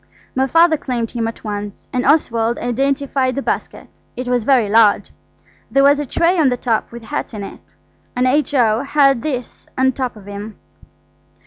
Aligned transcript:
My 0.33 0.47
Father 0.47 0.77
claimed 0.77 1.11
him 1.11 1.27
at 1.27 1.43
once, 1.43 1.87
and 1.93 2.03
Oswald 2.07 2.57
identified 2.57 3.35
the 3.35 3.43
basket. 3.43 3.87
It 4.17 4.27
was 4.27 4.45
very 4.45 4.67
large. 4.67 5.11
There 5.69 5.83
was 5.83 5.99
a 5.99 6.07
tray 6.07 6.39
on 6.39 6.49
the 6.49 6.57
top 6.57 6.91
with 6.91 7.03
hats 7.03 7.35
in 7.35 7.43
it, 7.43 7.75
and 8.15 8.25
H.O. 8.25 8.81
had 8.81 9.21
this 9.21 9.67
on 9.77 9.91
top 9.91 10.15
of 10.15 10.25
him. 10.25 10.57